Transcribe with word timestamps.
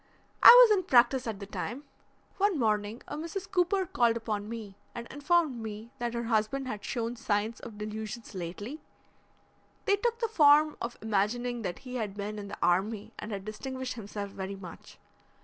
"I 0.41 0.47
was 0.47 0.75
in 0.75 0.85
practice 0.85 1.27
at 1.27 1.39
the 1.39 1.45
time. 1.45 1.83
One 2.37 2.57
morning 2.57 3.03
a 3.07 3.15
Mrs. 3.15 3.51
Cooper 3.51 3.85
called 3.85 4.17
upon 4.17 4.49
me 4.49 4.75
and 4.95 5.05
informed 5.13 5.59
me 5.61 5.91
that 5.99 6.15
her 6.15 6.23
husband 6.23 6.67
had 6.67 6.83
shown 6.83 7.15
signs 7.15 7.59
of 7.59 7.77
delusions 7.77 8.33
lately. 8.33 8.81
They 9.85 9.97
took 9.97 10.17
the 10.17 10.27
form 10.27 10.75
of 10.81 10.97
imagining 11.03 11.61
that 11.61 11.77
he 11.85 11.97
had 11.97 12.15
been 12.15 12.39
in 12.39 12.47
the 12.47 12.57
army 12.63 13.13
and 13.19 13.31
had 13.31 13.45
distinguished 13.45 13.93
himself 13.93 14.31
very 14.31 14.55
much. 14.55 14.97